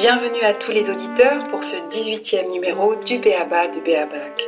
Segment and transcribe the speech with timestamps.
[0.00, 4.46] Bienvenue à tous les auditeurs pour ce 18e numéro du Béaba de Béabac.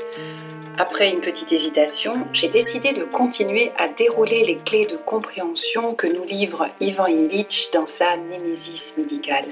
[0.79, 6.07] Après une petite hésitation, j'ai décidé de continuer à dérouler les clés de compréhension que
[6.07, 9.45] nous livre Ivan Illich dans sa Némésis médicale.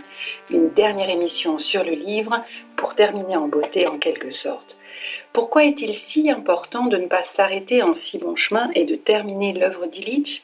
[0.49, 2.43] Une dernière émission sur le livre
[2.77, 4.79] pour terminer en beauté en quelque sorte.
[5.35, 9.53] Pourquoi est-il si important de ne pas s'arrêter en si bon chemin et de terminer
[9.53, 10.43] l'œuvre d'Illich?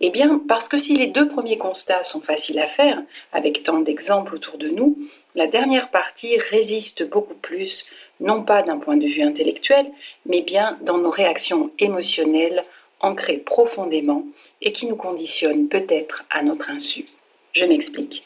[0.00, 3.02] Eh bien, parce que si les deux premiers constats sont faciles à faire,
[3.32, 4.98] avec tant d'exemples autour de nous,
[5.34, 7.86] la dernière partie résiste beaucoup plus,
[8.20, 9.86] non pas d'un point de vue intellectuel,
[10.26, 12.64] mais bien dans nos réactions émotionnelles
[13.00, 14.24] ancrées profondément
[14.62, 17.06] et qui nous conditionnent peut-être à notre insu.
[17.52, 18.22] Je m'explique.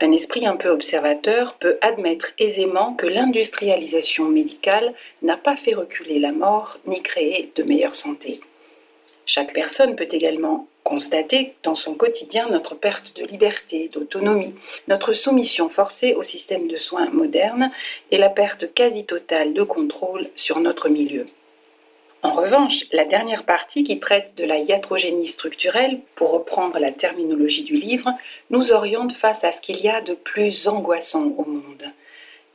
[0.00, 6.18] Un esprit un peu observateur peut admettre aisément que l'industrialisation médicale n'a pas fait reculer
[6.18, 8.40] la mort ni créer de meilleure santé.
[9.26, 14.54] Chaque personne peut également constater dans son quotidien notre perte de liberté, d'autonomie,
[14.88, 17.70] notre soumission forcée au système de soins moderne
[18.10, 21.26] et la perte quasi totale de contrôle sur notre milieu.
[22.22, 27.64] En revanche, la dernière partie qui traite de la iatrogénie structurelle, pour reprendre la terminologie
[27.64, 28.10] du livre,
[28.50, 31.84] nous oriente face à ce qu'il y a de plus angoissant au monde.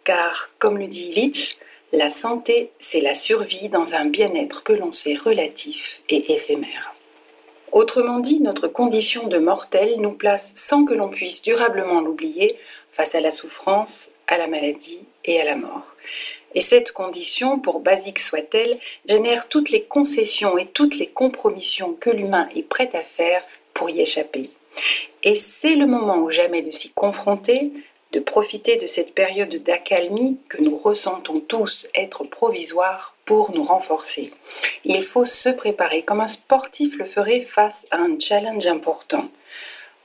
[0.06, 1.58] Car, comme le dit Illich,
[1.92, 6.94] la santé, c'est la survie dans un bien-être que l'on sait relatif et éphémère.
[7.72, 12.58] Autrement dit, notre condition de mortel nous place sans que l'on puisse durablement l'oublier
[12.92, 15.96] face à la souffrance, à la maladie et à la mort.
[16.56, 22.10] Et cette condition, pour basique soit-elle, génère toutes les concessions et toutes les compromissions que
[22.10, 23.44] l'humain est prêt à faire
[23.74, 24.50] pour y échapper.
[25.24, 27.72] Et c'est le moment ou jamais de s'y confronter,
[28.14, 34.32] de profiter de cette période d'accalmie que nous ressentons tous être provisoire pour nous renforcer.
[34.86, 39.30] Il faut se préparer comme un sportif le ferait face à un challenge important.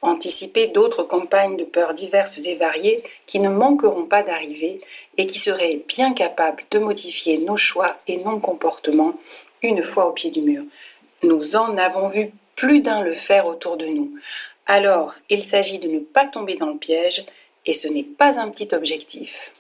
[0.03, 4.81] Anticiper d'autres campagnes de peurs diverses et variées qui ne manqueront pas d'arriver
[5.17, 9.15] et qui seraient bien capables de modifier nos choix et nos comportements
[9.63, 10.65] une fois au pied du mur.
[11.23, 14.11] Nous en avons vu plus d'un le faire autour de nous.
[14.67, 17.25] Alors, il s'agit de ne pas tomber dans le piège
[17.67, 19.53] et ce n'est pas un petit objectif.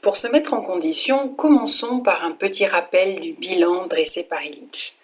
[0.00, 4.94] Pour se mettre en condition, commençons par un petit rappel du bilan dressé par Illich.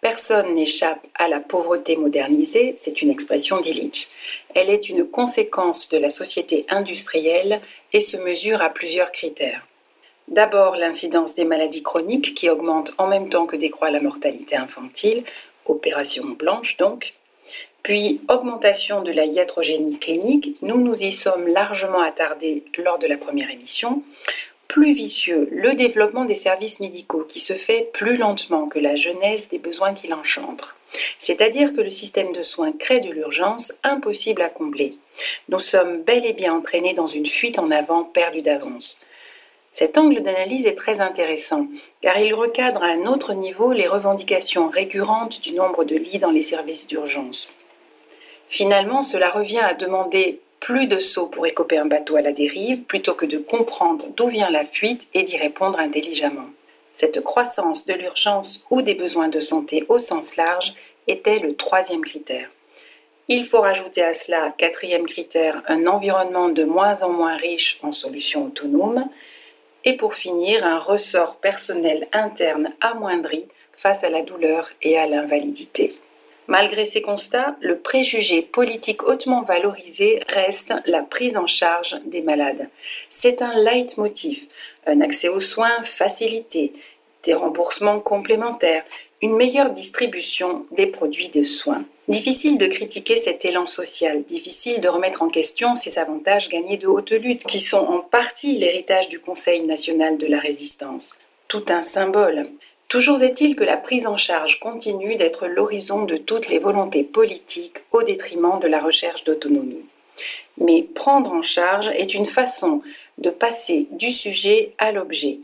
[0.00, 4.08] Personne n'échappe à la pauvreté modernisée, c'est une expression d'Illich.
[4.54, 7.60] Elle est une conséquence de la société industrielle
[7.92, 9.66] et se mesure à plusieurs critères.
[10.26, 15.24] D'abord l'incidence des maladies chroniques qui augmente en même temps que décroît la mortalité infantile,
[15.66, 17.14] opération blanche donc.
[17.82, 23.16] Puis, augmentation de la iatrogénie clinique, nous nous y sommes largement attardés lors de la
[23.16, 24.02] première émission.
[24.68, 29.48] Plus vicieux, le développement des services médicaux qui se fait plus lentement que la genèse
[29.48, 30.76] des besoins qu'il engendre.
[31.18, 34.96] C'est-à-dire que le système de soins crée de l'urgence impossible à combler.
[35.48, 38.98] Nous sommes bel et bien entraînés dans une fuite en avant perdue d'avance.
[39.72, 41.66] Cet angle d'analyse est très intéressant,
[42.00, 46.32] car il recadre à un autre niveau les revendications récurrentes du nombre de lits dans
[46.32, 47.52] les services d'urgence.
[48.50, 52.82] Finalement, cela revient à demander plus de sauts pour écoper un bateau à la dérive
[52.82, 56.48] plutôt que de comprendre d'où vient la fuite et d'y répondre intelligemment.
[56.92, 60.74] Cette croissance de l'urgence ou des besoins de santé au sens large
[61.06, 62.50] était le troisième critère.
[63.28, 67.92] Il faut rajouter à cela, quatrième critère, un environnement de moins en moins riche en
[67.92, 69.08] solutions autonomes.
[69.84, 75.94] Et pour finir, un ressort personnel interne amoindri face à la douleur et à l'invalidité.
[76.50, 82.68] Malgré ces constats, le préjugé politique hautement valorisé reste la prise en charge des malades.
[83.08, 84.48] C'est un leitmotiv,
[84.84, 86.72] un accès aux soins facilité,
[87.22, 88.82] des remboursements complémentaires,
[89.22, 91.84] une meilleure distribution des produits de soins.
[92.08, 96.88] Difficile de critiquer cet élan social, difficile de remettre en question ces avantages gagnés de
[96.88, 101.16] haute lutte, qui sont en partie l'héritage du Conseil national de la résistance.
[101.46, 102.48] Tout un symbole.
[102.90, 107.78] Toujours est-il que la prise en charge continue d'être l'horizon de toutes les volontés politiques
[107.92, 109.84] au détriment de la recherche d'autonomie.
[110.58, 112.82] Mais prendre en charge est une façon
[113.18, 115.38] de passer du sujet à l'objet.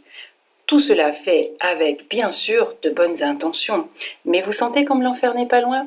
[0.67, 3.89] Tout cela fait avec, bien sûr, de bonnes intentions.
[4.25, 5.87] Mais vous sentez comme l'enfer n'est pas loin?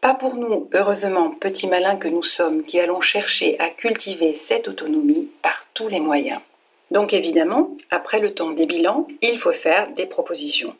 [0.00, 4.68] Pas pour nous, heureusement, petits malins que nous sommes, qui allons chercher à cultiver cette
[4.68, 6.40] autonomie par tous les moyens.
[6.90, 10.74] Donc évidemment, après le temps des bilans, il faut faire des propositions.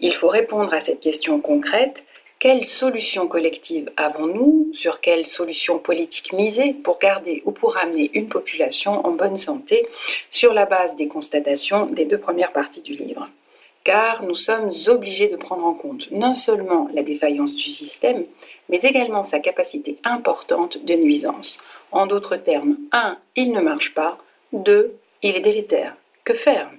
[0.00, 2.04] Il faut répondre à cette question concrète.
[2.38, 8.28] Quelles solutions collectives avons-nous Sur quelles solutions politiques miser pour garder ou pour amener une
[8.28, 9.88] population en bonne santé
[10.30, 13.28] sur la base des constatations des deux premières parties du livre?
[13.82, 18.24] Car nous sommes obligés de prendre en compte non seulement la défaillance du système,
[18.68, 21.58] mais également sa capacité importante de nuisance.
[21.90, 23.16] En d'autres termes, 1.
[23.34, 24.18] Il ne marche pas.
[24.52, 24.94] 2.
[25.20, 25.96] Il est délétère.
[26.22, 26.70] Que faire?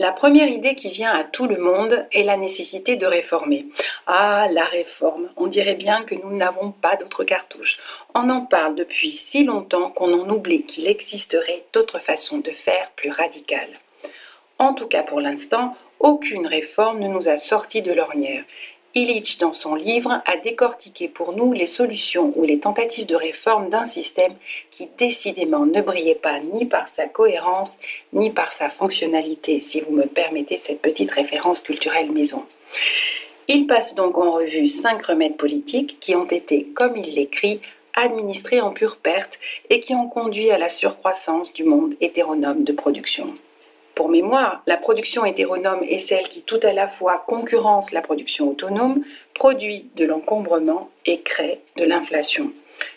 [0.00, 3.66] La première idée qui vient à tout le monde est la nécessité de réformer.
[4.08, 7.78] Ah, la réforme, on dirait bien que nous n'avons pas d'autres cartouches.
[8.16, 12.90] On en parle depuis si longtemps qu'on en oublie qu'il existerait d'autres façons de faire
[12.96, 13.78] plus radicales.
[14.58, 18.42] En tout cas pour l'instant, aucune réforme ne nous a sortis de l'ornière.
[18.94, 23.70] Illich, dans son livre, a décortiqué pour nous les solutions ou les tentatives de réforme
[23.70, 24.34] d'un système
[24.70, 27.78] qui décidément ne brillait pas ni par sa cohérence
[28.12, 32.44] ni par sa fonctionnalité, si vous me permettez cette petite référence culturelle maison.
[33.48, 37.60] Il passe donc en revue cinq remèdes politiques qui ont été, comme il l'écrit,
[37.94, 39.38] administrés en pure perte
[39.70, 43.34] et qui ont conduit à la surcroissance du monde hétéronome de production.
[44.02, 48.50] Pour mémoire, la production hétéronome est celle qui tout à la fois concurrence la production
[48.50, 52.50] autonome, produit de l'encombrement et crée de l'inflation.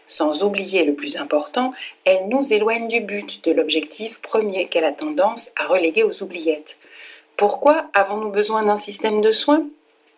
[0.08, 1.74] Sans oublier le plus important,
[2.06, 6.76] elle nous éloigne du but, de l'objectif premier qu'elle a tendance à reléguer aux oubliettes.
[7.38, 9.64] Pourquoi avons-nous besoin d'un système de soins?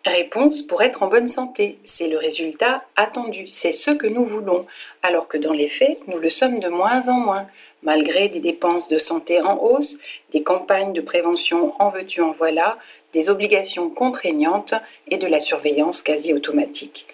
[0.08, 1.76] Réponse pour être en bonne santé.
[1.84, 4.64] C'est le résultat attendu, c'est ce que nous voulons,
[5.02, 7.46] alors que dans les faits, nous le sommes de moins en moins,
[7.82, 9.98] malgré des dépenses de santé en hausse,
[10.32, 12.78] des campagnes de prévention en veux-tu en voilà,
[13.12, 14.72] des obligations contraignantes
[15.10, 17.06] et de la surveillance quasi automatique.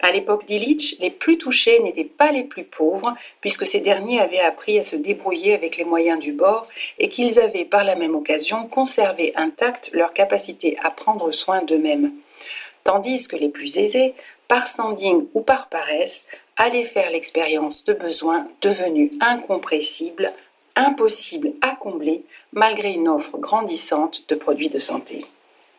[0.00, 4.40] À l'époque d'Illich, les plus touchés n'étaient pas les plus pauvres, puisque ces derniers avaient
[4.40, 6.66] appris à se débrouiller avec les moyens du bord
[6.98, 12.12] et qu'ils avaient par la même occasion conservé intacte leur capacité à prendre soin d'eux-mêmes.
[12.84, 14.14] Tandis que les plus aisés,
[14.46, 16.24] par standing ou par paresse,
[16.56, 20.32] allaient faire l'expérience de besoins devenus incompressibles,
[20.76, 22.22] impossibles à combler
[22.52, 25.24] malgré une offre grandissante de produits de santé.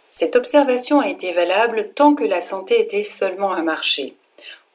[0.10, 4.16] Cette observation a été valable tant que la santé était seulement un marché.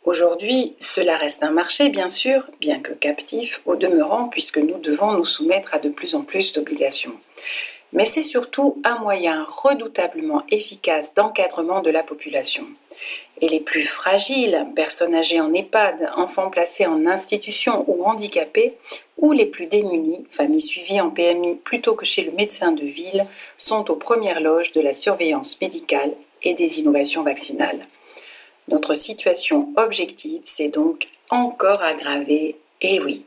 [0.05, 5.13] Aujourd'hui, cela reste un marché, bien sûr, bien que captif au demeurant, puisque nous devons
[5.13, 7.15] nous soumettre à de plus en plus d'obligations.
[7.93, 12.65] Mais c'est surtout un moyen redoutablement efficace d'encadrement de la population.
[13.41, 18.75] Et les plus fragiles, personnes âgées en EHPAD, enfants placés en institution ou handicapés,
[19.17, 23.25] ou les plus démunis, familles suivies en PMI plutôt que chez le médecin de ville,
[23.59, 27.87] sont aux premières loges de la surveillance médicale et des innovations vaccinales.
[28.69, 33.25] Notre situation objective s'est donc encore aggravée, et oui.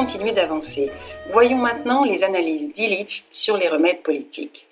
[0.00, 0.90] Continuer d'avancer.
[1.30, 4.64] Voyons maintenant les analyses d'Illich sur les remèdes politiques.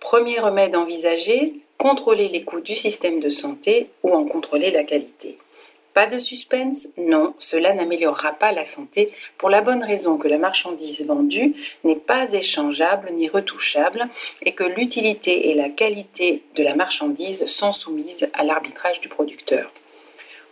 [0.00, 5.38] Premier remède envisagé, contrôler les coûts du système de santé ou en contrôler la qualité.
[5.94, 10.38] Pas de suspense, non, cela n'améliorera pas la santé pour la bonne raison que la
[10.38, 11.54] marchandise vendue
[11.84, 14.08] n'est pas échangeable ni retouchable
[14.42, 19.70] et que l'utilité et la qualité de la marchandise sont soumises à l'arbitrage du producteur.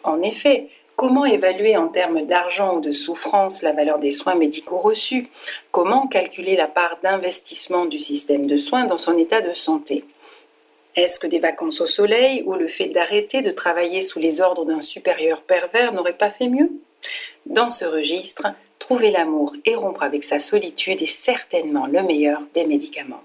[0.04, 4.78] En effet, Comment évaluer en termes d'argent ou de souffrance la valeur des soins médicaux
[4.78, 5.28] reçus?
[5.70, 10.02] Comment calculer la part d'investissement du système de soins dans son état de santé?
[10.96, 14.64] Est-ce que des vacances au soleil ou le fait d'arrêter de travailler sous les ordres
[14.64, 16.72] d'un supérieur pervers n'aurait pas fait mieux?
[17.46, 18.48] Dans ce registre,
[18.80, 23.22] trouver l'amour et rompre avec sa solitude est certainement le meilleur des médicaments.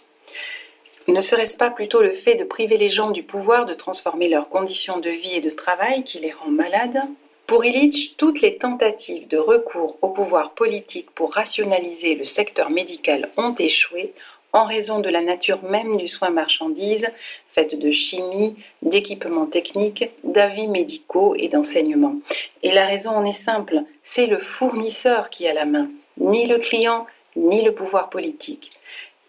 [1.07, 4.49] Ne serait-ce pas plutôt le fait de priver les gens du pouvoir de transformer leurs
[4.49, 7.01] conditions de vie et de travail qui les rend malades?
[7.45, 13.29] Pour Illich, toutes les tentatives de recours au pouvoir politique pour rationaliser le secteur médical
[13.37, 14.13] ont échoué
[14.53, 17.07] en raison de la nature même du soin marchandise,
[17.47, 22.15] faite de chimie, d'équipements techniques, d'avis médicaux et d'enseignements.
[22.61, 26.59] Et la raison en est simple, c'est le fournisseur qui a la main, ni le
[26.59, 28.71] client, ni le pouvoir politique.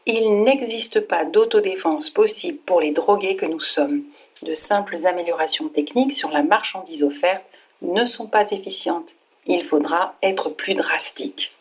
[0.07, 4.03] Il n'existe pas d'autodéfense possible pour les drogués que nous sommes.
[4.43, 7.45] De simples améliorations techniques sur la marchandise offerte
[7.83, 9.15] ne sont pas efficientes.
[9.47, 11.53] Il faudra être plus drastique.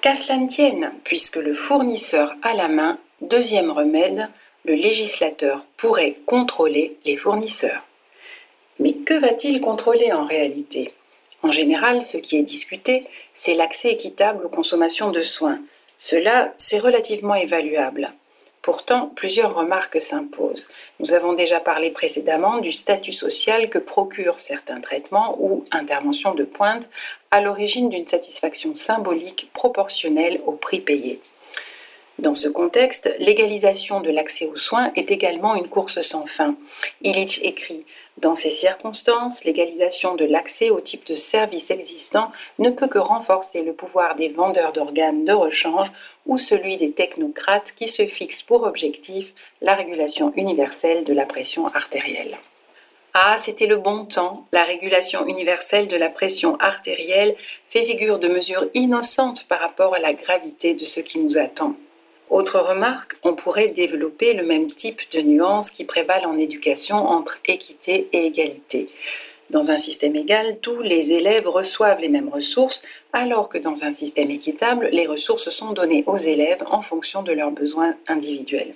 [0.00, 4.30] Qu'à cela ne tienne, puisque le fournisseur a la main, deuxième remède,
[4.64, 7.84] le législateur pourrait contrôler les fournisseurs.
[8.78, 10.94] Mais que va-t-il contrôler en réalité?
[11.42, 15.60] En général, ce qui est discuté, c'est l'accès équitable aux consommations de soins.
[15.98, 18.10] Cela, c'est relativement évaluable.
[18.62, 20.66] Pourtant, plusieurs remarques s'imposent.
[20.98, 26.44] Nous avons déjà parlé précédemment du statut social que procurent certains traitements ou interventions de
[26.44, 26.88] pointe
[27.30, 31.20] à l'origine d'une satisfaction symbolique proportionnelle au prix payé.
[32.18, 36.54] Dans ce contexte, l'égalisation de l'accès aux soins est également une course sans fin.
[37.00, 37.86] Illich écrit
[38.20, 43.62] Dans ces circonstances, l'égalisation de l'accès au type de services existants ne peut que renforcer
[43.62, 45.90] le pouvoir des vendeurs d'organes de rechange
[46.26, 51.68] ou celui des technocrates qui se fixent pour objectif la régulation universelle de la pression
[51.68, 52.36] artérielle.
[53.14, 54.46] Ah, c'était le bon temps.
[54.52, 59.98] La régulation universelle de la pression artérielle fait figure de mesure innocente par rapport à
[59.98, 61.74] la gravité de ce qui nous attend.
[62.30, 67.40] Autre remarque, on pourrait développer le même type de nuances qui prévalent en éducation entre
[67.46, 68.86] équité et égalité.
[69.50, 72.82] Dans un système égal, tous les élèves reçoivent les mêmes ressources,
[73.12, 77.32] alors que dans un système équitable, les ressources sont données aux élèves en fonction de
[77.32, 78.74] leurs besoins individuels.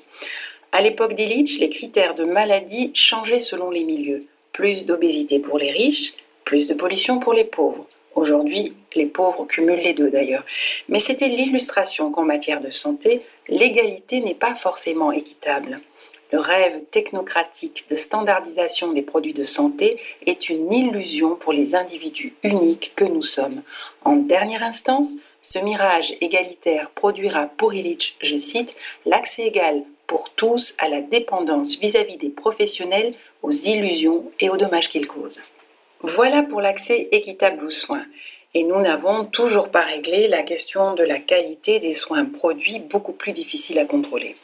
[0.72, 4.24] À l'époque d'Illich, les critères de maladie changeaient selon les milieux.
[4.52, 7.86] Plus d'obésité pour les riches, plus de pollution pour les pauvres.
[8.14, 10.44] Aujourd'hui, les pauvres cumulent les deux d'ailleurs.
[10.88, 15.80] Mais c'était l'illustration qu'en matière de santé, l'égalité n'est pas forcément équitable.
[16.32, 22.34] Le rêve technocratique de standardisation des produits de santé est une illusion pour les individus
[22.42, 23.62] uniques que nous sommes.
[24.04, 28.74] En dernière instance, ce mirage égalitaire produira pour Illich, je cite,
[29.06, 34.56] l'accès égal pour tous à la dépendance vis-à-vis -vis des professionnels, aux illusions et aux
[34.56, 35.42] dommages qu'ils causent.
[36.06, 38.04] Voilà pour l'accès équitable aux soins.
[38.52, 43.14] Et nous n'avons toujours pas réglé la question de la qualité des soins produits, beaucoup
[43.14, 44.34] plus difficile à contrôler.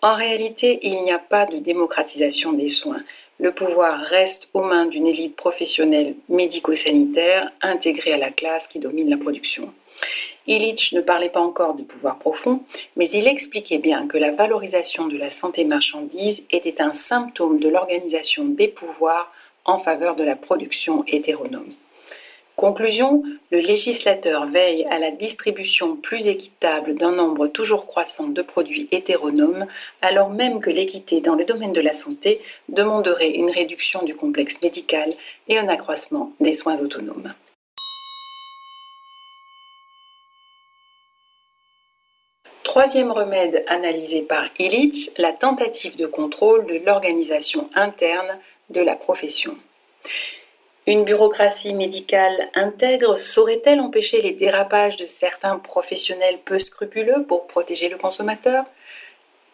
[0.00, 3.00] En réalité, il n'y a pas de démocratisation des soins.
[3.40, 9.10] Le pouvoir reste aux mains d'une élite professionnelle médico-sanitaire intégrée à la classe qui domine
[9.10, 9.74] la production.
[10.46, 12.60] Illich ne parlait pas encore de pouvoir profond,
[12.94, 17.68] mais il expliquait bien que la valorisation de la santé marchandise était un symptôme de
[17.68, 19.32] l'organisation des pouvoirs
[19.64, 21.72] en faveur de la production hétéronome.
[22.56, 28.88] Conclusion, le législateur veille à la distribution plus équitable d'un nombre toujours croissant de produits
[28.92, 29.66] hétéronomes,
[30.02, 34.60] alors même que l'équité dans le domaine de la santé demanderait une réduction du complexe
[34.60, 35.14] médical
[35.48, 37.32] et un accroissement des soins autonomes.
[42.62, 48.38] Troisième remède analysé par Illich, la tentative de contrôle de l'organisation interne
[48.72, 49.56] de la profession.
[50.86, 57.88] Une bureaucratie médicale intègre saurait-elle empêcher les dérapages de certains professionnels peu scrupuleux pour protéger
[57.88, 58.64] le consommateur?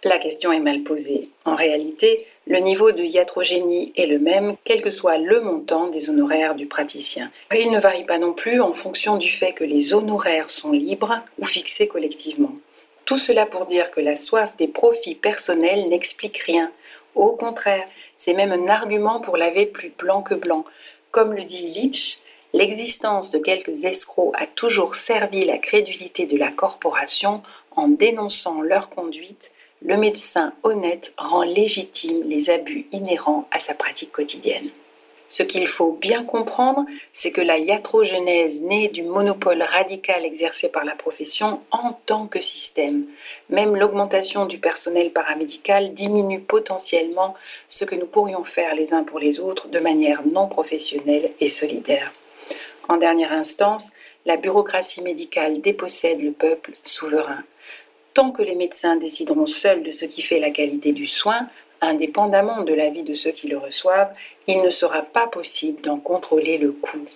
[0.05, 1.29] La question est mal posée.
[1.45, 6.09] En réalité, le niveau de iatrogénie est le même, quel que soit le montant des
[6.09, 7.31] honoraires du praticien.
[7.55, 11.21] Il ne varie pas non plus en fonction du fait que les honoraires sont libres
[11.39, 12.53] ou fixés collectivement.
[13.05, 16.71] Tout cela pour dire que la soif des profits personnels n'explique rien.
[17.15, 17.87] Au contraire,
[18.19, 20.65] c'est même un argument pour laver plus blanc que blanc.
[21.11, 22.19] Comme le dit Leach,
[22.53, 27.43] l'existence de quelques escrocs a toujours servi la crédulité de la corporation
[27.77, 29.53] en dénonçant leur conduite.
[29.81, 34.69] Le médecin honnête rend légitime les abus inhérents à sa pratique quotidienne.
[35.29, 40.85] Ce qu'il faut bien comprendre, c'est que la iatrogenèse naît du monopole radical exercé par
[40.85, 43.05] la profession en tant que système.
[43.51, 47.35] Même l'augmentation du personnel paramédical diminue potentiellement
[47.69, 51.49] ce que nous pourrions faire les uns pour les autres de manière non professionnelle et
[51.49, 52.13] solidaire.
[52.89, 53.93] En dernière instance,
[54.25, 57.45] la bureaucratie médicale dépossède le peuple souverain.
[58.15, 61.49] Tant que les médecins décideront seuls de ce qui fait la qualité du soin,
[61.81, 64.13] indépendamment de l'avis de ceux qui le reçoivent,
[64.47, 67.07] il ne sera pas possible d'en contrôler le coût.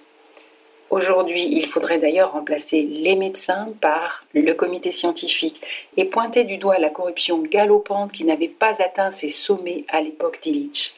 [0.91, 5.63] Aujourd'hui, il faudrait d'ailleurs remplacer les médecins par le comité scientifique
[5.97, 10.41] et pointer du doigt la corruption galopante qui n'avait pas atteint ses sommets à l'époque
[10.43, 10.95] d'Illich.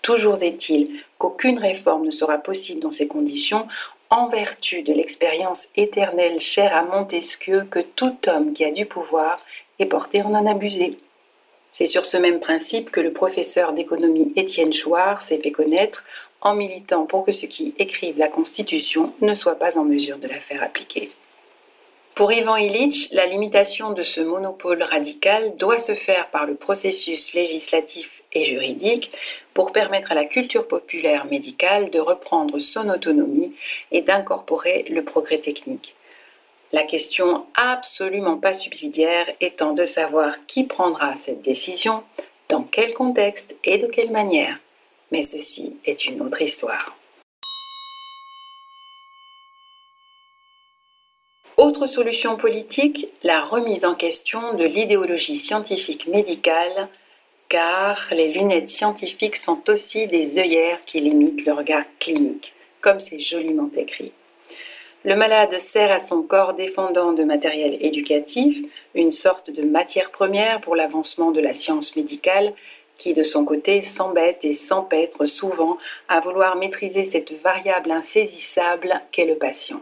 [0.00, 3.68] Toujours est-il qu'aucune réforme ne sera possible dans ces conditions
[4.08, 9.40] en vertu de l'expérience éternelle chère à Montesquieu que tout homme qui a du pouvoir
[9.78, 10.98] est porté en en abuser.
[11.72, 16.04] C'est sur ce même principe que le professeur d'économie Étienne Chouard s'est fait connaître
[16.42, 20.28] en militant pour que ceux qui écrivent la Constitution ne soient pas en mesure de
[20.28, 21.10] la faire appliquer.
[22.14, 27.32] Pour Ivan Illich, la limitation de ce monopole radical doit se faire par le processus
[27.32, 29.10] législatif et juridique
[29.54, 33.54] pour permettre à la culture populaire médicale de reprendre son autonomie
[33.92, 35.94] et d'incorporer le progrès technique.
[36.72, 42.02] La question absolument pas subsidiaire étant de savoir qui prendra cette décision,
[42.48, 44.58] dans quel contexte et de quelle manière
[45.12, 46.96] mais ceci est une autre histoire.
[51.58, 56.88] Autre solution politique, la remise en question de l'idéologie scientifique médicale,
[57.50, 63.18] car les lunettes scientifiques sont aussi des œillères qui limitent le regard clinique, comme c'est
[63.18, 64.12] joliment écrit.
[65.04, 68.62] Le malade sert à son corps défendant de matériel éducatif,
[68.94, 72.52] une sorte de matière première pour l'avancement de la science médicale,
[72.98, 75.76] qui de son côté s'embête et s'empêtre souvent
[76.08, 79.80] à vouloir maîtriser cette variable insaisissable qu'est le patient.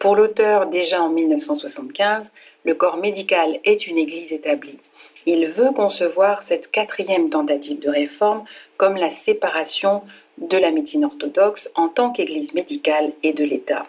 [0.00, 2.32] Pour l'auteur, déjà en 1975,
[2.64, 4.80] le corps médical est une église établie.
[5.24, 8.42] Il veut concevoir cette quatrième tentative de réforme
[8.82, 10.02] comme la séparation
[10.38, 13.86] de la médecine orthodoxe en tant qu'église médicale et de l'État.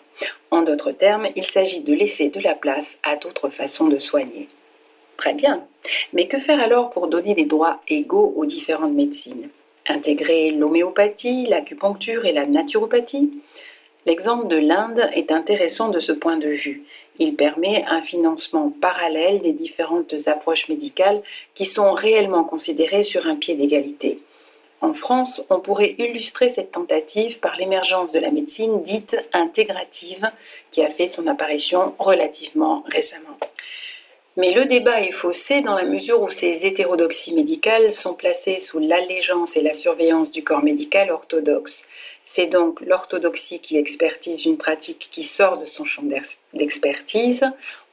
[0.51, 4.49] En d'autres termes, il s'agit de laisser de la place à d'autres façons de soigner.
[5.17, 5.65] Très bien.
[6.13, 9.49] Mais que faire alors pour donner des droits égaux aux différentes médecines?
[9.87, 13.31] Intégrer l'homéopathie, l'acupuncture et la naturopathie?
[14.05, 16.83] L'exemple de l'Inde est intéressant de ce point de vue.
[17.17, 21.23] Il permet un financement parallèle des différentes approches médicales
[21.55, 24.19] qui sont réellement considérées sur un pied d'égalité.
[24.83, 30.29] En France, on pourrait illustrer cette tentative par l'émergence de la médecine dite intégrative
[30.71, 33.37] qui a fait son apparition relativement récemment.
[34.35, 38.79] Mais le débat est faussé dans la mesure où ces hétérodoxies médicales sont placées sous
[38.79, 41.85] l'allégeance et la surveillance du corps médical orthodoxe.
[42.25, 46.03] C'est donc l'orthodoxie qui expertise une pratique qui sort de son champ
[46.53, 47.45] d'expertise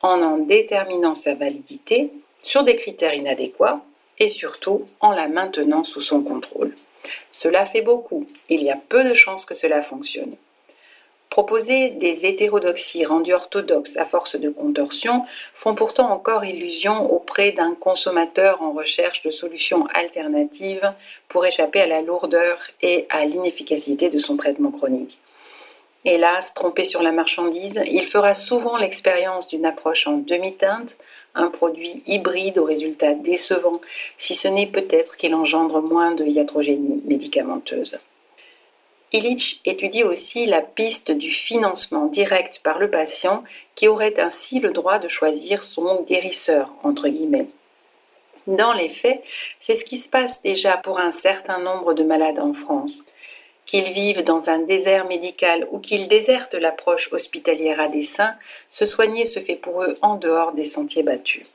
[0.03, 2.11] en en déterminant sa validité
[2.42, 3.81] sur des critères inadéquats
[4.21, 6.77] et surtout en la maintenant sous son contrôle.
[7.33, 10.37] Cela fait beaucoup, il y a peu de chances que cela fonctionne.
[11.31, 17.75] Proposer des hétérodoxies rendues orthodoxes à force de contorsion font pourtant encore illusion auprès d'un
[17.77, 20.93] consommateur en recherche de solutions alternatives
[21.29, 25.19] pour échapper à la lourdeur et à l'inefficacité de son traitement chronique.
[26.05, 30.97] Hélas, trompé sur la marchandise, il fera souvent l'expérience d'une approche en demi-teinte,
[31.35, 33.83] un produit hybride aux résultats décevants,
[34.17, 37.99] si ce n'est peut-être qu'il engendre moins de iatrogénie médicamenteuse.
[39.13, 43.43] Illich étudie aussi la piste du financement direct par le patient
[43.75, 47.49] qui aurait ainsi le droit de choisir son guérisseur, entre guillemets.
[48.47, 49.23] Dans les faits,
[49.59, 53.05] c'est ce qui se passe déjà pour un certain nombre de malades en France.
[53.66, 58.35] Qu'ils vivent dans un désert médical ou qu'ils désertent l'approche hospitalière à dessein,
[58.68, 61.46] se soigner se fait pour eux en dehors des sentiers battus.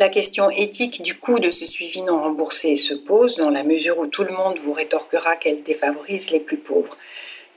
[0.00, 3.98] La question éthique du coût de ce suivi non remboursé se pose dans la mesure
[3.98, 6.96] où tout le monde vous rétorquera qu'elle défavorise les plus pauvres.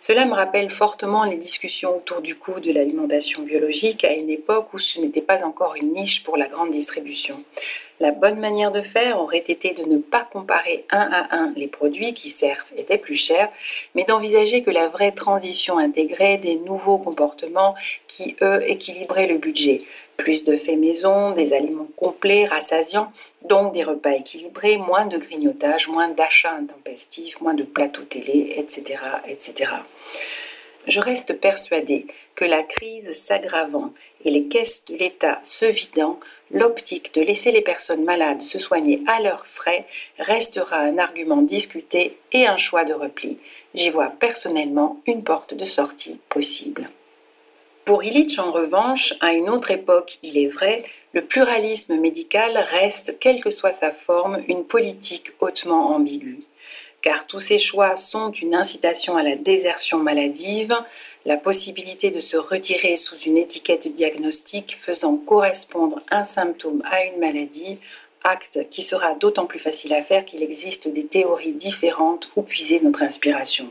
[0.06, 4.74] Cela me rappelle fortement les discussions autour du coût de l'alimentation biologique à une époque
[4.74, 7.42] où ce n'était pas encore une niche pour la grande distribution.
[8.02, 11.70] La bonne manière de faire aurait été de ne pas comparer un à un les
[11.70, 13.50] produits qui certes étaient plus chers,
[13.96, 17.74] mais d'envisager que la vraie transition intégrait des nouveaux comportements
[18.08, 19.84] qui, eux, équilibraient le budget.
[20.17, 23.12] Plus de faits maison, des aliments complets, rassasiants,
[23.47, 28.99] donc des repas équilibrés, moins de grignotage, moins d'achats intempestifs, moins de plateaux télé, etc.,
[29.28, 29.71] etc.
[30.88, 33.93] Je reste persuadée que la crise s'aggravant
[34.26, 36.19] et les caisses de l'État se vidant,
[36.52, 39.86] l'optique de laisser les personnes malades se soigner à leurs frais
[40.19, 43.38] restera un argument discuté et un choix de repli.
[43.73, 46.89] J'y vois personnellement une porte de sortie possible.
[47.86, 53.17] Pour Illich, en revanche, à une autre époque, il est vrai, le pluralisme médical reste,
[53.19, 56.43] quelle que soit sa forme, une politique hautement ambiguë.
[57.02, 60.74] Car tous ces choix sont une incitation à la désertion maladive,
[61.26, 67.19] la possibilité de se retirer sous une étiquette diagnostique faisant correspondre un symptôme à une
[67.19, 67.80] maladie,
[68.24, 72.80] acte qui sera d'autant plus facile à faire qu'il existe des théories différentes où puiser
[72.80, 73.67] notre inspiration.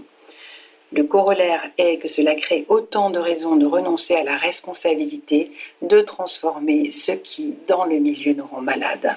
[0.95, 5.51] Le corollaire est que cela crée autant de raisons de renoncer à la responsabilité,
[5.81, 9.15] de transformer ceux qui, dans le milieu, nous rendent malades.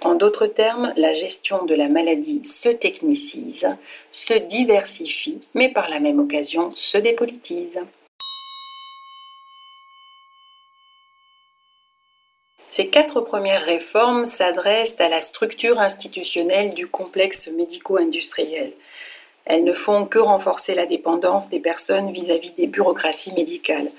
[0.00, 3.68] En d'autres termes, la gestion de la maladie se technicise,
[4.10, 7.78] se diversifie, mais par la même occasion se dépolitise.
[12.68, 18.72] Ces quatre premières réformes s'adressent à la structure institutionnelle du complexe médico-industriel.
[19.44, 23.90] Elles ne font que renforcer la dépendance des personnes vis-à-vis des bureaucraties médicales.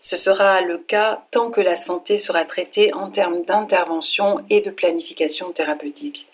[0.00, 4.70] Ce sera le cas tant que la santé sera traitée en termes d'intervention et de
[4.70, 6.28] planification thérapeutique.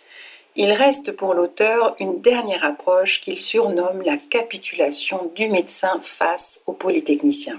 [0.56, 6.72] Il reste pour l'auteur une dernière approche qu'il surnomme la capitulation du médecin face au
[6.72, 7.58] polytechnicien.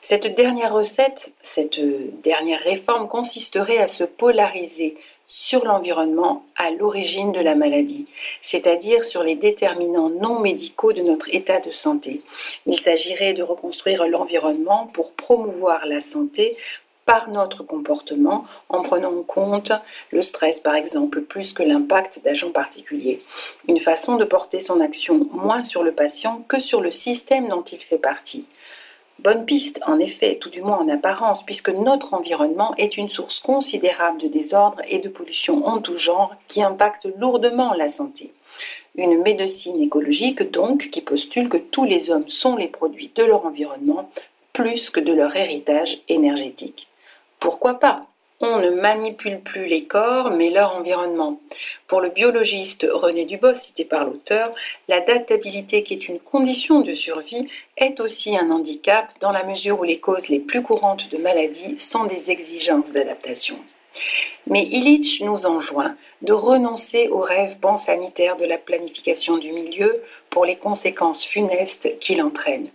[0.00, 1.80] Cette dernière recette, cette
[2.22, 8.06] dernière réforme consisterait à se polariser sur l'environnement à l'origine de la maladie,
[8.42, 12.22] c'est-à-dire sur les déterminants non médicaux de notre état de santé.
[12.66, 16.56] Il s'agirait de reconstruire l'environnement pour promouvoir la santé
[17.04, 19.72] par notre comportement en prenant en compte
[20.10, 23.22] le stress par exemple plus que l'impact d'agents particuliers.
[23.68, 27.62] Une façon de porter son action moins sur le patient que sur le système dont
[27.62, 28.46] il fait partie.
[29.24, 33.40] Bonne piste, en effet, tout du moins en apparence, puisque notre environnement est une source
[33.40, 38.34] considérable de désordre et de pollution en tout genre qui impacte lourdement la santé.
[38.96, 43.46] Une médecine écologique donc qui postule que tous les hommes sont les produits de leur
[43.46, 44.10] environnement
[44.52, 46.86] plus que de leur héritage énergétique.
[47.40, 48.06] Pourquoi pas?
[48.46, 51.40] On ne manipule plus les corps, mais leur environnement.
[51.86, 54.54] Pour le biologiste René Dubos, cité par l'auteur,
[54.88, 59.84] l'adaptabilité qui est une condition de survie est aussi un handicap dans la mesure où
[59.84, 63.58] les causes les plus courantes de maladies sont des exigences d'adaptation.
[64.46, 70.44] Mais Illich nous enjoint de renoncer au rêve pansanitaire de la planification du milieu pour
[70.44, 72.68] les conséquences funestes qu'il entraîne.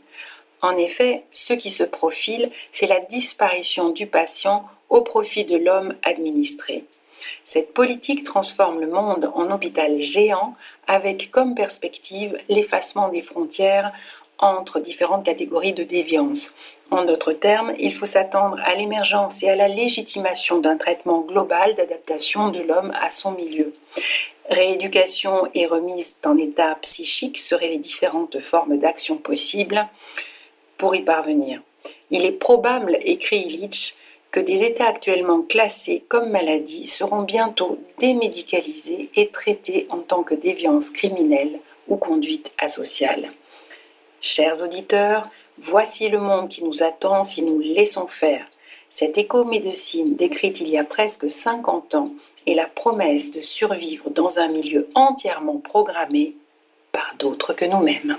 [0.62, 5.96] En effet, ce qui se profile, c'est la disparition du patient au profit de l'homme
[6.04, 6.86] administré.
[7.46, 10.56] Cette politique transforme le monde en hôpital géant
[10.88, 13.94] avec comme perspective l'effacement des frontières
[14.40, 16.52] entre différentes catégories de déviance.
[16.92, 21.76] En d'autres termes, il faut s'attendre à l'émergence et à la légitimation d'un traitement global
[21.76, 23.74] d'adaptation de l'homme à son milieu.
[24.50, 29.88] Rééducation et remise en état psychique seraient les différentes formes d'action possibles
[30.78, 31.62] pour y parvenir.
[32.10, 33.96] Il est probable, écrit Illich,
[34.32, 40.36] que des états actuellement classés comme maladies seront bientôt démédicalisés et traités en tant que
[40.36, 43.32] déviance criminelle ou conduite asociale.
[44.22, 48.46] Chers auditeurs, voici le monde qui nous attend si nous laissons faire.
[48.90, 52.14] Cette écomédecine décrite il y a presque 50 ans
[52.48, 56.36] est la promesse de survivre dans un milieu entièrement programmé
[56.92, 58.18] par d'autres que nous-mêmes.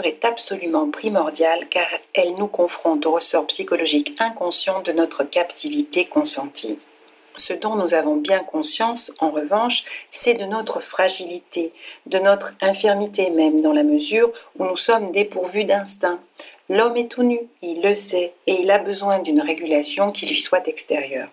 [0.00, 6.78] Est absolument primordiale car elle nous confronte au ressort psychologique inconscient de notre captivité consentie.
[7.36, 11.72] Ce dont nous avons bien conscience, en revanche, c'est de notre fragilité,
[12.06, 16.20] de notre infirmité même, dans la mesure où nous sommes dépourvus d'instinct.
[16.68, 20.38] L'homme est tout nu, il le sait, et il a besoin d'une régulation qui lui
[20.38, 21.28] soit extérieure.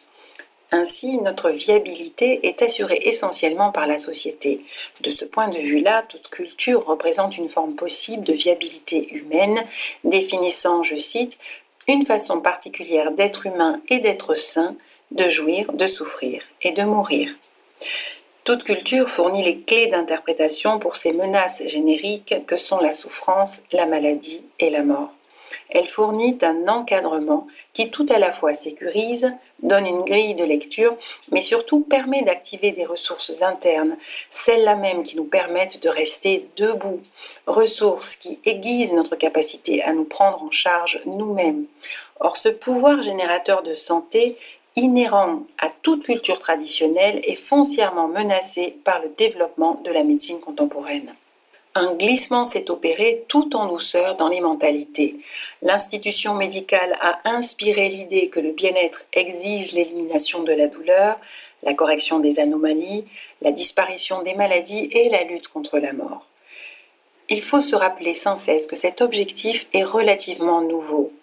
[0.72, 4.62] Ainsi, notre viabilité est assurée essentiellement par la société.
[5.02, 9.66] De ce point de vue-là, toute culture représente une forme possible de viabilité humaine,
[10.04, 11.40] définissant, je cite,
[11.88, 14.76] une façon particulière d'être humain et d'être sain,
[15.12, 17.34] de jouir, de souffrir et de mourir.
[18.44, 23.86] Toute culture fournit les clés d'interprétation pour ces menaces génériques que sont la souffrance, la
[23.86, 25.12] maladie et la mort.
[25.70, 29.32] Elle fournit un encadrement qui tout à la fois sécurise,
[29.62, 30.96] donne une grille de lecture,
[31.32, 33.98] mais surtout permet d'activer des ressources internes,
[34.30, 37.02] celles-là même qui nous permettent de rester debout,
[37.48, 41.66] ressources qui aiguisent notre capacité à nous prendre en charge nous-mêmes.
[42.20, 44.38] Or, ce pouvoir générateur de santé
[44.76, 51.14] inhérent à toute culture traditionnelle est foncièrement menacé par le développement de la médecine contemporaine.
[51.80, 55.16] Un glissement s'est opéré tout en douceur dans les mentalités.
[55.62, 61.18] L'institution médicale a inspiré l'idée que le bien-être exige l'élimination de la douleur,
[61.64, 63.06] la correction des anomalies,
[63.42, 66.26] la disparition des maladies et la lutte contre la mort.
[67.30, 71.14] Il faut se rappeler sans cesse que cet objectif est relativement nouveau.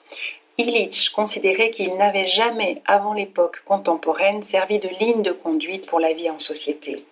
[0.57, 6.14] Illich considérait qu'il n'avait jamais, avant l'époque contemporaine, servi de ligne de conduite pour la
[6.14, 7.05] vie en société.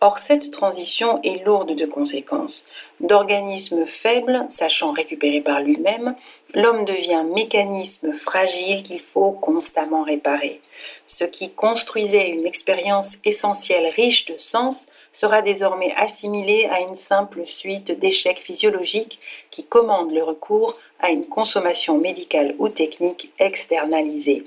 [0.00, 2.64] Or, cette transition est lourde de conséquences.
[3.00, 6.14] D'organisme faible, sachant récupérer par lui-même,
[6.54, 10.60] l'homme devient mécanisme fragile qu'il faut constamment réparer.
[11.08, 17.44] Ce qui construisait une expérience essentielle riche de sens sera désormais assimilé à une simple
[17.44, 19.18] suite d'échecs physiologiques
[19.50, 24.44] qui commandent le recours à une consommation médicale ou technique externalisée.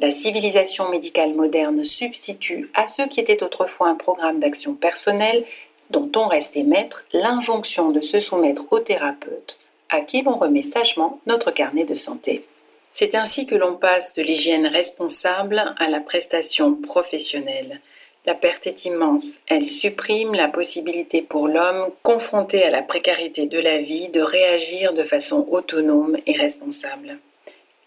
[0.00, 5.44] La civilisation médicale moderne substitue à ce qui était autrefois un programme d'action personnelle
[5.90, 9.58] dont on restait maître l'injonction de se soumettre au thérapeute
[9.90, 12.44] à qui l'on remet sagement notre carnet de santé.
[12.92, 17.80] C'est ainsi que l'on passe de l'hygiène responsable à la prestation professionnelle.
[18.24, 19.38] La perte est immense.
[19.48, 24.94] Elle supprime la possibilité pour l'homme, confronté à la précarité de la vie, de réagir
[24.94, 27.18] de façon autonome et responsable.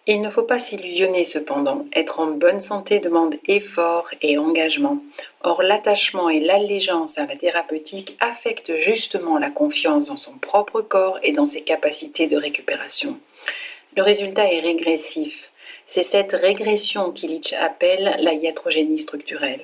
[0.06, 1.86] Il ne faut pas s'illusionner cependant.
[1.96, 4.98] Être en bonne santé demande effort et engagement.
[5.44, 11.20] Or, l'attachement et l'allégeance à la thérapeutique affectent justement la confiance dans son propre corps
[11.24, 13.18] et dans ses capacités de récupération.
[13.96, 15.54] Le résultat est régressif.
[15.86, 19.62] C'est cette régression qu'Illich appelle la iatrogénie structurelle.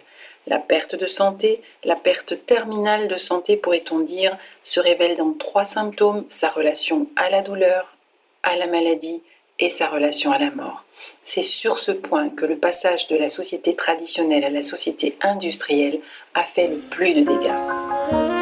[0.48, 5.66] La perte de santé, la perte terminale de santé pourrait-on dire, se révèle dans trois
[5.66, 7.98] symptômes, sa relation à la douleur,
[8.44, 9.22] à la maladie
[9.60, 10.86] et sa relation à la mort.
[11.24, 16.00] C'est sur ce point que le passage de la société traditionnelle à la société industrielle
[16.34, 18.39] a fait le plus de dégâts.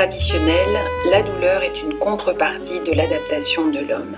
[0.00, 0.78] Cultures traditionnelles,
[1.10, 4.16] la douleur est une contrepartie de l'adaptation de l'homme.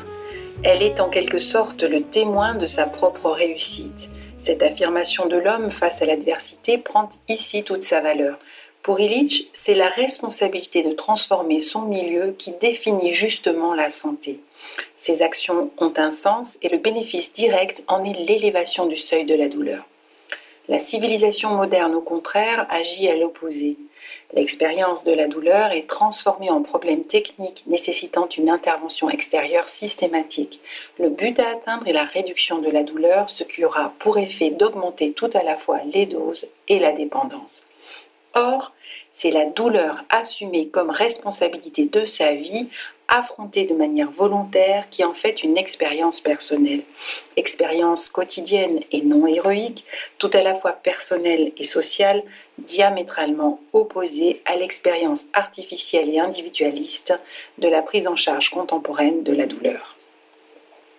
[0.63, 4.09] Elle est en quelque sorte le témoin de sa propre réussite.
[4.39, 8.39] Cette affirmation de l'homme face à l'adversité prend ici toute sa valeur.
[8.83, 14.41] Pour Illich, c'est la responsabilité de transformer son milieu qui définit justement la santé.
[14.99, 19.35] Ses actions ont un sens et le bénéfice direct en est l'élévation du seuil de
[19.35, 19.85] la douleur.
[20.69, 23.77] La civilisation moderne, au contraire, agit à l'opposé.
[24.35, 30.61] L'expérience de la douleur est transformée en problème technique nécessitant une intervention extérieure systématique.
[30.99, 34.51] Le but à atteindre est la réduction de la douleur, ce qui aura pour effet
[34.51, 37.63] d'augmenter tout à la fois les doses et la dépendance.
[38.35, 38.73] Or,
[39.11, 42.69] c'est la douleur assumée comme responsabilité de sa vie
[43.09, 46.83] affrontée de manière volontaire qui en fait une expérience personnelle.
[47.37, 49.85] Expérience quotidienne et non héroïque,
[50.19, 52.23] tout à la fois personnelle et sociale,
[52.65, 57.15] diamétralement opposée à l'expérience artificielle et individualiste
[57.59, 59.97] de la prise en charge contemporaine de la douleur.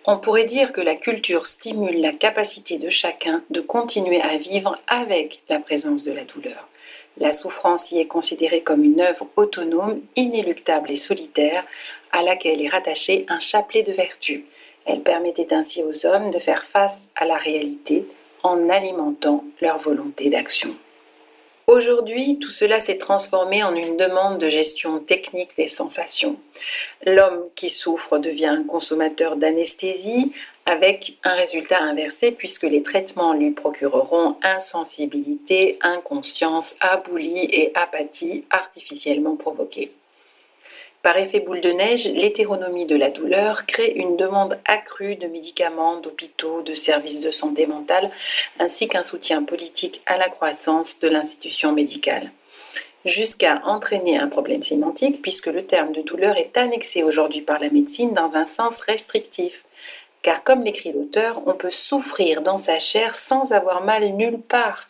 [0.06, 4.78] On pourrait dire que la culture stimule la capacité de chacun de continuer à vivre
[4.86, 6.68] avec la présence de la douleur.
[7.16, 11.64] La souffrance y est considérée comme une œuvre autonome, inéluctable et solitaire,
[12.12, 14.42] à laquelle est rattaché un chapelet de vertus.
[14.84, 18.04] Elle permettait ainsi aux hommes de faire face à la réalité
[18.42, 20.76] en alimentant leur volonté d'action.
[21.66, 26.36] Aujourd'hui, tout cela s'est transformé en une demande de gestion technique des sensations.
[27.06, 30.32] L'homme qui souffre devient un consommateur d'anesthésie,
[30.66, 39.36] avec un résultat inversé puisque les traitements lui procureront insensibilité, inconscience, aboulie et apathie artificiellement
[39.36, 39.92] provoquées.
[41.04, 45.98] Par effet boule de neige, l'hétéronomie de la douleur crée une demande accrue de médicaments,
[45.98, 48.10] d'hôpitaux, de services de santé mentale,
[48.58, 52.32] ainsi qu'un soutien politique à la croissance de l'institution médicale.
[53.04, 57.68] jusqu'à entraîner un problème sémantique puisque le terme de douleur est annexé aujourd'hui par la
[57.68, 59.66] médecine dans un sens restrictif.
[60.22, 64.88] Car comme l'écrit l'auteur, on peut souffrir dans sa chair sans avoir mal nulle part.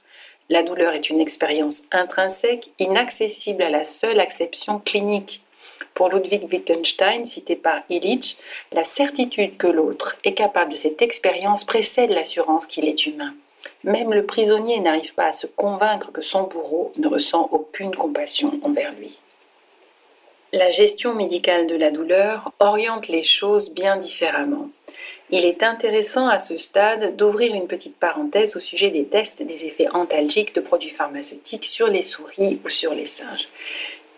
[0.49, 5.44] La douleur est une expérience intrinsèque, inaccessible à la seule acception clinique.
[5.95, 8.37] Pour Ludwig Wittgenstein, cité par Illich,
[8.73, 13.33] la certitude que l'autre est capable de cette expérience précède l'assurance qu'il est humain.
[13.85, 18.59] Même le prisonnier n'arrive pas à se convaincre que son bourreau ne ressent aucune compassion
[18.63, 19.21] envers lui.
[20.53, 24.69] La gestion médicale de la douleur oriente les choses bien différemment.
[25.31, 29.65] Il est intéressant à ce stade d'ouvrir une petite parenthèse au sujet des tests des
[29.65, 33.49] effets antalgiques de produits pharmaceutiques sur les souris ou sur les singes.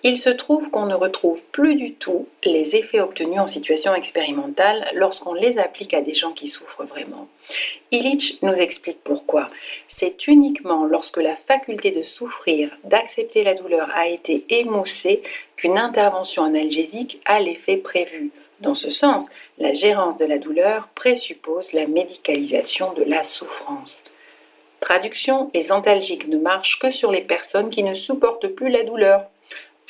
[0.02, 4.88] Il se trouve qu'on ne retrouve plus du tout les effets obtenus en situation expérimentale
[4.94, 7.28] lorsqu'on les applique à des gens qui souffrent vraiment.
[7.90, 9.48] Illich nous explique pourquoi.
[9.88, 15.22] C'est uniquement lorsque la faculté de souffrir, d'accepter la douleur a été émoussée
[15.56, 18.30] qu'une intervention analgésique a l'effet prévu.
[18.60, 19.26] Dans ce sens,
[19.58, 24.02] la gérance de la douleur présuppose la médicalisation de la souffrance.
[24.80, 29.24] Traduction, les antalgiques ne marchent que sur les personnes qui ne supportent plus la douleur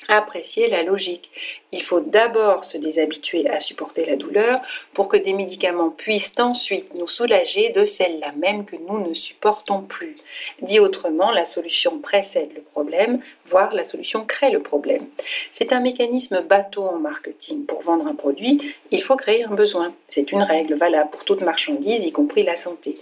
[0.09, 1.31] apprécier la logique.
[1.73, 4.61] Il faut d'abord se déshabituer à supporter la douleur
[4.95, 9.83] pour que des médicaments puissent ensuite nous soulager de celle-là même que nous ne supportons
[9.83, 10.17] plus.
[10.63, 15.07] Dit autrement, la solution précède le problème, voire la solution crée le problème.
[15.53, 17.67] C'est un mécanisme bateau en marketing.
[17.67, 19.93] Pour vendre un produit, il faut créer un besoin.
[20.09, 22.99] C'est une règle valable pour toute marchandise, y compris la santé.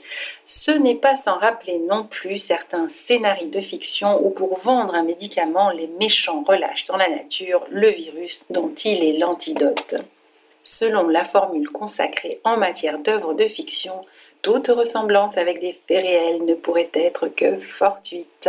[0.46, 5.02] Ce n'est pas sans rappeler non plus certains scénarios de fiction où pour vendre un
[5.02, 9.96] médicament, les méchants relâchent la nature le virus dont il est l'antidote.
[10.62, 14.04] Selon la formule consacrée en matière d'œuvres de fiction,
[14.42, 18.48] toute ressemblance avec des faits réels ne pourrait être que fortuite.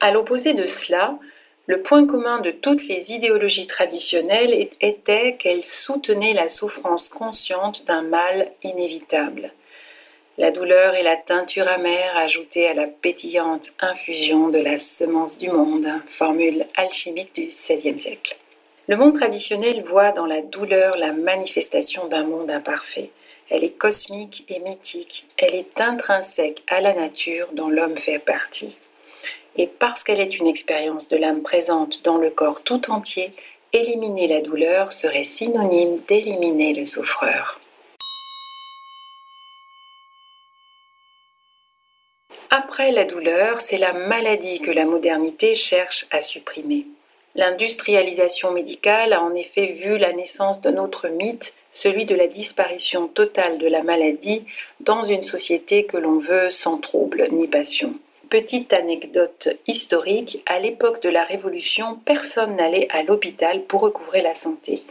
[0.00, 1.18] À l'opposé de cela,
[1.66, 8.02] le point commun de toutes les idéologies traditionnelles était qu'elles soutenaient la souffrance consciente d'un
[8.02, 9.52] mal inévitable.
[10.36, 15.48] La douleur est la teinture amère ajoutée à la pétillante infusion de la semence du
[15.48, 18.36] monde, formule alchimique du XVIe siècle.
[18.88, 23.10] Le monde traditionnel voit dans la douleur la manifestation d'un monde imparfait.
[23.48, 28.76] Elle est cosmique et mythique, elle est intrinsèque à la nature dont l'homme fait partie.
[29.56, 33.30] Et parce qu'elle est une expérience de l'âme présente dans le corps tout entier,
[33.72, 37.60] éliminer la douleur serait synonyme d'éliminer le souffreur.
[42.56, 46.86] Après la douleur, c'est la maladie que la modernité cherche à supprimer.
[47.34, 53.08] L'industrialisation médicale a en effet vu la naissance d'un autre mythe, celui de la disparition
[53.08, 54.44] totale de la maladie
[54.78, 57.94] dans une société que l'on veut sans trouble ni passion.
[58.30, 64.34] Petite anecdote historique, à l'époque de la Révolution, personne n'allait à l'hôpital pour recouvrer la
[64.34, 64.84] santé.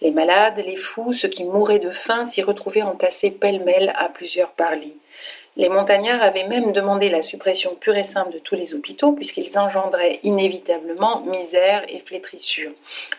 [0.00, 4.52] Les malades, les fous, ceux qui mouraient de faim s'y retrouvaient entassés pêle-mêle à plusieurs
[4.52, 4.94] par lit.
[5.56, 9.56] Les montagnards avaient même demandé la suppression pure et simple de tous les hôpitaux puisqu'ils
[9.56, 12.72] engendraient inévitablement misère et flétrissure.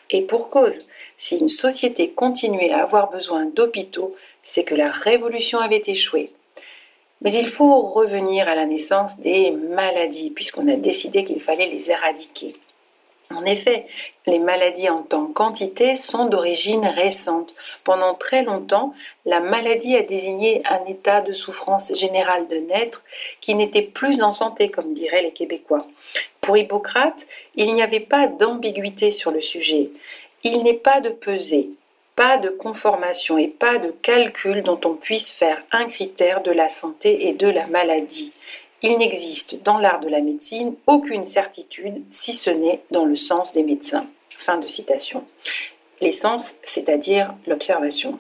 [0.09, 0.81] Et pour cause,
[1.17, 6.31] si une société continuait à avoir besoin d'hôpitaux, c'est que la révolution avait échoué.
[7.21, 11.89] Mais il faut revenir à la naissance des maladies puisqu'on a décidé qu'il fallait les
[11.89, 12.55] éradiquer.
[13.33, 13.87] En effet,
[14.27, 17.55] les maladies en tant qu'entité sont d'origine récente.
[17.83, 18.93] Pendant très longtemps,
[19.25, 23.03] la maladie a désigné un état de souffrance générale de naître
[23.41, 25.85] qui n'était plus en santé, comme diraient les Québécois.
[26.41, 29.89] Pour Hippocrate, il n'y avait pas d'ambiguïté sur le sujet.
[30.43, 31.69] Il n'est pas de pesée,
[32.15, 36.69] pas de conformation et pas de calcul dont on puisse faire un critère de la
[36.69, 38.31] santé et de la maladie.
[38.87, 43.51] Il n'existe dans l'art de la médecine aucune certitude si ce n'est dans le sens
[43.51, 44.05] des médecins.
[44.37, 45.23] Fin de citation.
[46.01, 48.19] L'essence, c'est-à-dire l'observation.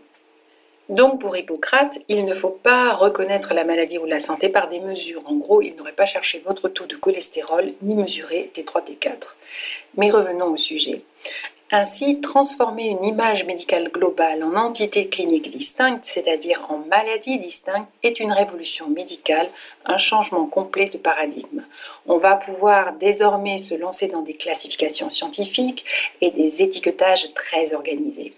[0.89, 4.79] Donc pour Hippocrate, il ne faut pas reconnaître la maladie ou la santé par des
[4.79, 5.21] mesures.
[5.27, 9.35] En gros, il n'aurait pas cherché votre taux de cholestérol ni mesuré T3, T4.
[9.97, 11.03] Mais revenons au sujet.
[11.77, 18.21] Ainsi, transformer une image médicale globale en entité clinique distincte, c'est-à-dire en maladie distincte, est
[18.21, 19.49] une révolution médicale,
[19.85, 21.65] un changement complet de paradigme.
[22.07, 25.83] On va pouvoir désormais se lancer dans des classifications scientifiques
[26.21, 28.33] et des étiquetages très organisés.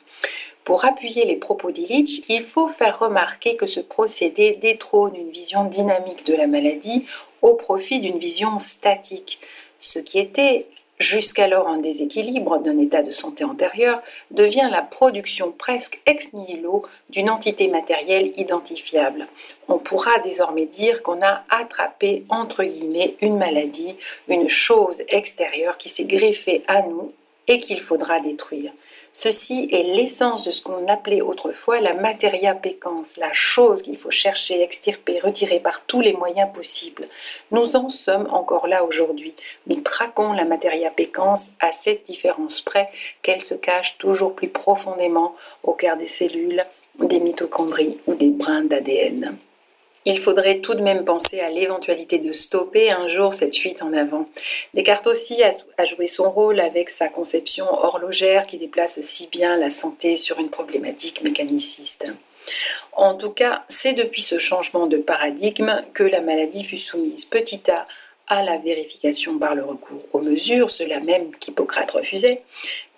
[0.64, 5.66] Pour appuyer les propos d'Illich, il faut faire remarquer que ce procédé détrône une vision
[5.66, 7.06] dynamique de la maladie
[7.44, 9.38] au profit d'une vision statique.
[9.80, 10.66] Ce qui était
[11.00, 17.30] jusqu'alors en déséquilibre d'un état de santé antérieur, devient la production presque ex nihilo d'une
[17.30, 19.28] entité matérielle identifiable.
[19.68, 23.96] On pourra désormais dire qu'on a attrapé, entre guillemets, une maladie,
[24.28, 27.12] une chose extérieure qui s'est greffée à nous
[27.48, 28.72] et qu'il faudra détruire.
[29.12, 34.12] Ceci est l'essence de ce qu'on appelait autrefois la materia peccans, la chose qu'il faut
[34.12, 37.08] chercher, extirper, retirer par tous les moyens possibles.
[37.52, 39.34] Nous en sommes encore là aujourd'hui.
[39.66, 42.90] Nous traquons la materia peccans à cette différence près
[43.22, 46.66] qu'elle se cache toujours plus profondément au cœur des cellules,
[47.00, 49.38] des mitochondries ou des brins d'ADN
[50.08, 53.92] il faudrait tout de même penser à l'éventualité de stopper un jour cette fuite en
[53.92, 54.30] avant.
[54.74, 59.70] Descartes aussi a, joué son rôle avec sa conception horlogère qui déplace si bien la
[59.70, 62.06] santé sur une problématique mécaniciste.
[62.94, 67.70] En tout cas, c'est depuis ce changement de paradigme que la maladie fut soumise petit
[67.70, 67.86] a
[68.28, 72.44] à la vérification par le recours aux mesures, cela même qu'Hippocrate refusait,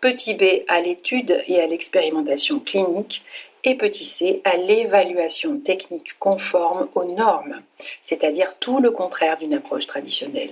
[0.01, 3.23] petit b à l'étude et à l'expérimentation clinique,
[3.63, 7.61] et petit c à l'évaluation technique conforme aux normes,
[8.01, 10.51] c'est-à-dire tout le contraire d'une approche traditionnelle.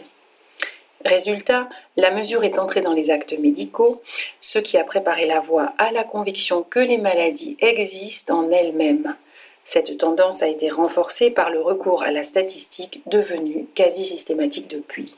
[1.05, 4.01] Résultat, la mesure est entrée dans les actes médicaux,
[4.39, 9.16] ce qui a préparé la voie à la conviction que les maladies existent en elles-mêmes.
[9.64, 15.16] Cette tendance a été renforcée par le recours à la statistique devenue quasi systématique depuis.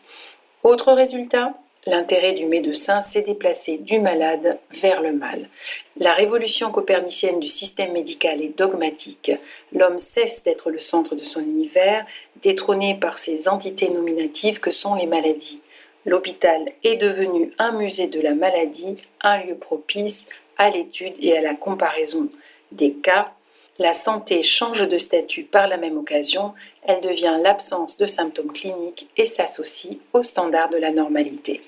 [0.63, 1.53] Autre résultat,
[1.85, 5.49] l'intérêt du médecin s'est déplacé du malade vers le mal.
[5.97, 9.31] La révolution copernicienne du système médical est dogmatique.
[9.73, 12.05] L'homme cesse d'être le centre de son univers,
[12.41, 15.61] détrôné par ces entités nominatives que sont les maladies.
[16.05, 20.25] L'hôpital est devenu un musée de la maladie, un lieu propice
[20.57, 22.29] à l'étude et à la comparaison
[22.71, 23.33] des cas.
[23.81, 26.53] La santé change de statut par la même occasion,
[26.83, 31.61] elle devient l'absence de symptômes cliniques et s'associe au standard de la normalité.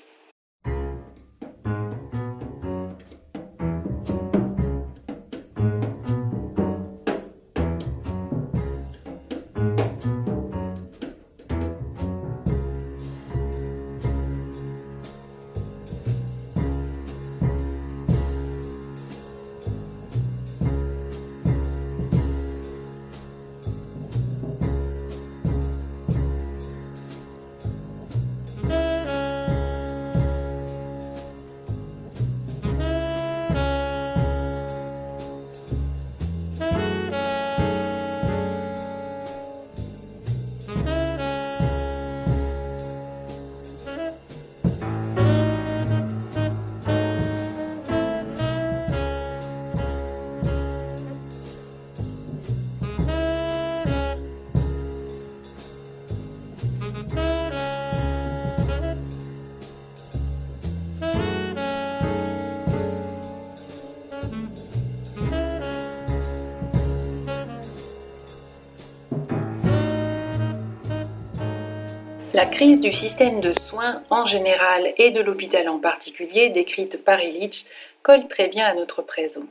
[72.34, 77.22] La crise du système de soins en général et de l'hôpital en particulier, décrite par
[77.22, 77.66] Illich,
[78.02, 79.42] colle très bien à notre présent.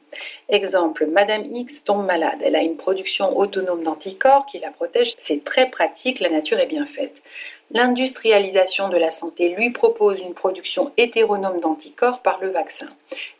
[0.49, 5.43] Exemple, Madame X tombe malade, elle a une production autonome d'anticorps qui la protège, c'est
[5.43, 7.21] très pratique, la nature est bien faite.
[7.69, 12.87] L'industrialisation de la santé lui propose une production hétéronome d'anticorps par le vaccin.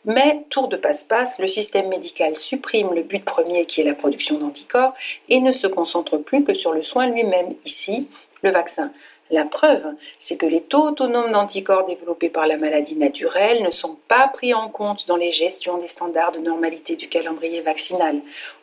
[0.04, 4.38] Mais, tour de passe-passe, le système médical supprime le but premier qui est la production
[4.38, 4.94] d'anticorps
[5.28, 8.08] et ne se concentre plus que sur le soin lui-même, ici,
[8.42, 8.92] le vaccin.
[9.32, 9.86] La preuve,
[10.18, 14.52] c'est que les taux autonomes d'anticorps développés par la maladie naturelle ne sont pas pris
[14.52, 18.20] en compte dans les gestions des standards de normalité du calendrier vaccinal.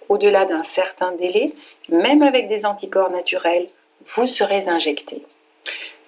[0.10, 1.54] Au-delà d'un certain délai,
[1.90, 3.68] même avec des anticorps naturels,
[4.06, 5.24] vous serez injecté.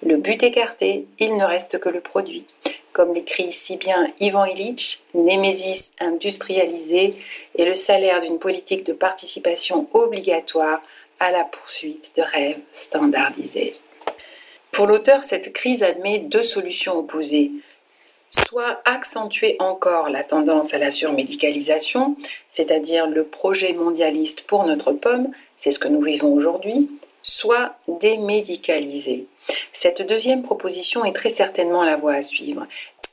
[0.00, 2.44] Le but écarté, il ne reste que le produit.
[2.92, 7.16] Comme l'écrit si bien Ivan Illich, Némésis industrialisée
[7.58, 10.80] est le salaire d'une politique de participation obligatoire
[11.18, 13.81] à la poursuite de rêves standardisés.
[14.72, 17.50] Pour l'auteur, cette crise admet deux solutions opposées.
[18.30, 22.16] Soit accentuer encore la tendance à la surmédicalisation,
[22.48, 26.90] c'est-à-dire le projet mondialiste pour notre pomme, c'est ce que nous vivons aujourd'hui,
[27.22, 29.26] soit démédicaliser.
[29.74, 32.66] Cette deuxième proposition est très certainement la voie à suivre.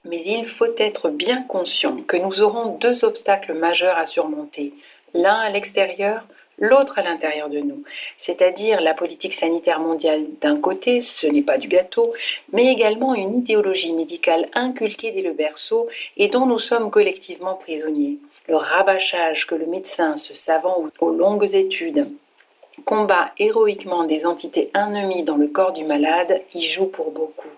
[0.05, 4.73] Mais il faut être bien conscient que nous aurons deux obstacles majeurs à surmonter,
[5.13, 6.25] l'un à l'extérieur,
[6.59, 7.83] l'autre à l'intérieur de nous,
[8.17, 12.13] c'est-à-dire la politique sanitaire mondiale d'un côté, ce n'est pas du gâteau,
[12.51, 15.87] mais également une idéologie médicale inculquée dès le berceau
[16.17, 18.17] et dont nous sommes collectivement prisonniers.
[18.47, 22.07] Le rabâchage que le médecin, ce savant aux longues études,
[22.85, 27.49] combat héroïquement des entités ennemies dans le corps du malade y joue pour beaucoup.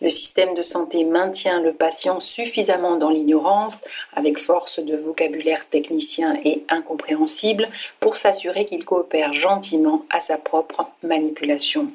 [0.00, 3.80] Le système de santé maintient le patient suffisamment dans l'ignorance,
[4.14, 7.68] avec force de vocabulaire technicien et incompréhensible,
[8.00, 11.90] pour s'assurer qu'il coopère gentiment à sa propre manipulation.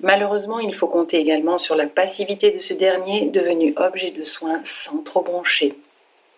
[0.00, 4.60] Malheureusement, il faut compter également sur la passivité de ce dernier, devenu objet de soins
[4.62, 5.74] sans trop broncher.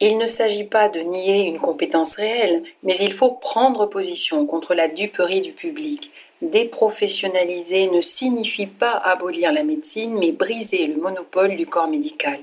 [0.03, 4.75] Il ne s'agit pas de nier une compétence réelle, mais il faut prendre position contre
[4.75, 6.11] la duperie du public.
[6.43, 12.41] Déprofessionnaliser ne signifie pas abolir la médecine, mais briser le monopole du corps médical.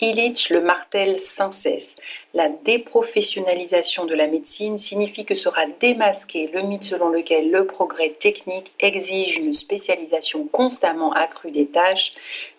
[0.00, 1.96] Illich le martèle sans cesse.
[2.32, 8.10] La déprofessionnalisation de la médecine signifie que sera démasqué le mythe selon lequel le progrès
[8.10, 12.12] technique exige une spécialisation constamment accrue des tâches,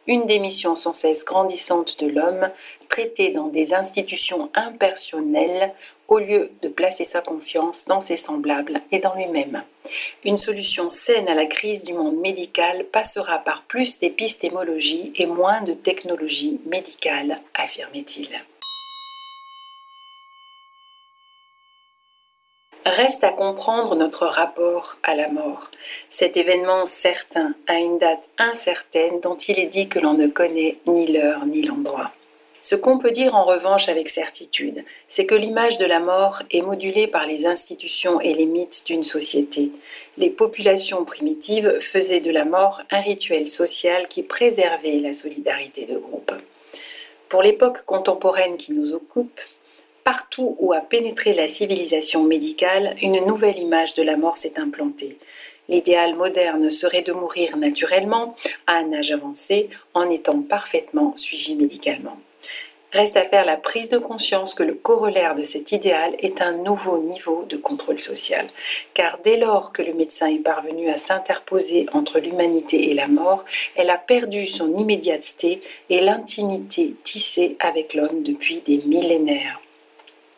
[0.08, 2.50] une démission sans cesse grandissante de l'homme,
[2.89, 5.74] traité dans des institutions impersonnelles
[6.12, 9.64] au lieu de placer sa confiance dans ses semblables et dans lui-même.
[10.26, 15.62] Une solution saine à la crise du monde médical passera par plus d'épistémologie et moins
[15.62, 18.28] de technologie médicale, affirmait-il.
[22.86, 25.72] Reste à comprendre notre rapport à la mort.
[26.09, 30.78] Cet événement certain a une date incertaine dont il est dit que l'on ne connaît
[30.88, 32.12] ni l'heure ni l'endroit.
[32.62, 36.62] Ce qu'on peut dire en revanche avec certitude, c'est que l'image de la mort est
[36.62, 39.72] modulée par les institutions et les mythes d'une société.
[40.18, 45.97] Les populations primitives faisaient de la mort un rituel social qui préservait la solidarité de
[45.97, 46.32] groupe.
[47.30, 49.41] Pour l'époque contemporaine qui nous occupe,
[50.03, 55.18] partout où a pénétré la civilisation médicale, une nouvelle image de la mort s'est implantée.
[55.68, 58.36] L'idéal moderne serait de mourir naturellement,
[58.68, 62.18] à un âge avancé, en étant parfaitement suivi médicalement.
[62.92, 66.52] Reste à faire la prise de conscience que le corollaire de cet idéal est un
[66.52, 68.48] nouveau niveau de contrôle social.
[68.94, 73.46] Car dès lors que le médecin est parvenu à s'interposer entre l'humanité et la mort,
[73.76, 79.62] elle a perdu son immédiateté et l'intimité tissée avec l'homme depuis des millénaires.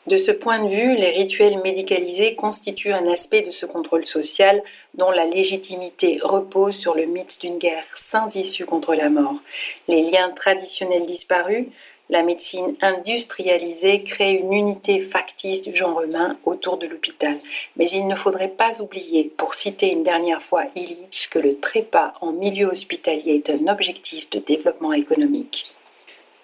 [0.05, 4.61] De ce point de vue, les rituels médicalisés constituent un aspect de ce contrôle social
[4.95, 9.37] dont la légitimité repose sur le mythe d'une guerre sans issue contre la mort.
[9.87, 11.67] Les liens traditionnels disparus,
[12.09, 17.39] la médecine industrialisée crée une unité factice du genre humain autour de l'hôpital.
[17.77, 22.13] Mais il ne faudrait pas oublier, pour citer une dernière fois Illich, que le trépas
[22.21, 25.73] en milieu hospitalier est un objectif de développement économique.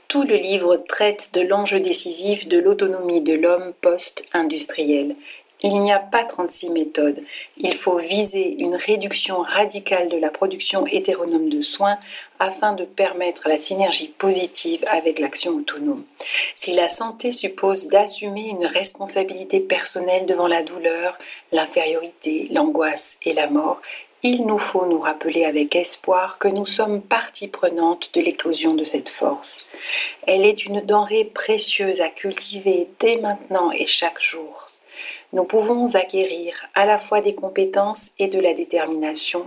[0.08, 5.16] Tout le livre traite de l'enjeu décisif de l'autonomie de l'homme post-industriel.
[5.62, 7.22] Il n'y a pas 36 méthodes.
[7.58, 11.98] Il faut viser une réduction radicale de la production hétéronome de soins
[12.40, 16.06] afin de permettre la synergie positive avec l'action autonome.
[16.56, 21.18] Si la santé suppose d'assumer une responsabilité personnelle devant la douleur,
[21.52, 23.82] l'infériorité, l'angoisse et la mort,
[24.24, 28.86] il nous faut nous rappeler avec espoir que nous sommes partie prenante de l'éclosion de
[28.86, 29.66] cette force.
[30.26, 34.69] Elle est une denrée précieuse à cultiver dès maintenant et chaque jour
[35.32, 39.46] nous pouvons acquérir à la fois des compétences et de la détermination,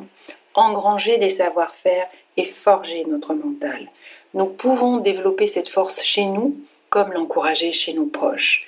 [0.55, 2.07] engranger des savoir-faire
[2.37, 3.89] et forger notre mental.
[4.35, 6.57] Nous pouvons développer cette force chez nous
[6.89, 8.65] comme l'encourager chez nos proches.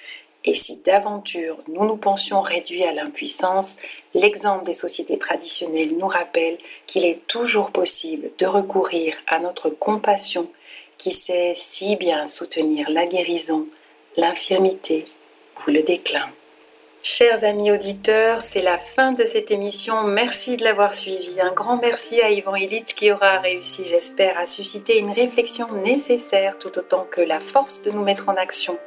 [0.46, 3.76] Et si d'aventure nous nous pensions réduits à l'impuissance,
[4.12, 10.48] l'exemple des sociétés traditionnelles nous rappelle qu'il est toujours possible de recourir à notre compassion
[10.98, 13.66] qui sait si bien soutenir la guérison,
[14.16, 15.06] l'infirmité
[15.66, 16.28] ou le déclin.
[17.06, 20.04] Chers amis auditeurs, c'est la fin de cette émission.
[20.04, 21.38] Merci de l'avoir suivi.
[21.38, 26.56] Un grand merci à Ivan Illich qui aura réussi, j'espère, à susciter une réflexion nécessaire
[26.58, 28.78] tout autant que la force de nous mettre en action.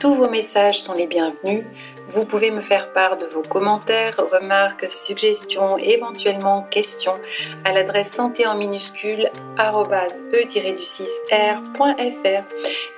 [0.00, 1.66] Tous vos messages sont les bienvenus.
[2.08, 7.18] Vous pouvez me faire part de vos commentaires, remarques, suggestions, éventuellement questions
[7.64, 12.42] à l'adresse santé en minuscule e-du6r.fr.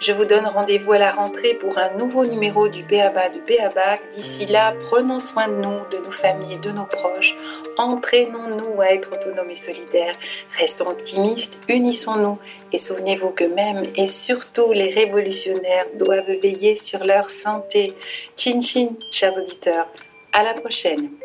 [0.01, 4.09] Je vous donne rendez-vous à la rentrée pour un nouveau numéro du BABA de BABAC.
[4.15, 7.37] D'ici là, prenons soin de nous, de nos familles et de nos proches.
[7.77, 10.15] Entraînons-nous à être autonomes et solidaires.
[10.59, 12.39] Restons optimistes, unissons-nous
[12.73, 17.95] et souvenez-vous que même et surtout les révolutionnaires doivent veiller sur leur santé.
[18.37, 19.89] Chin chin, chers auditeurs.
[20.31, 21.22] À la prochaine.